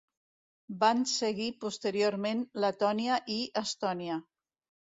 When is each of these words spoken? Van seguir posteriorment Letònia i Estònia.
Van 0.83 1.03
seguir 1.11 1.49
posteriorment 1.65 2.43
Letònia 2.65 3.21
i 3.35 3.37
Estònia. 3.63 4.21